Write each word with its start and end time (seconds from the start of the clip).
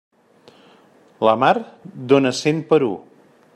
La 1.29 1.35
mar 1.43 1.53
dóna 2.13 2.35
cent 2.41 2.67
per 2.73 2.83
u. 2.89 2.93